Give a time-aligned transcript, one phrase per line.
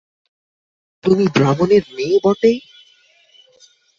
[1.03, 2.51] তুমি ব্রাহ্মণের মেয়ে বটে?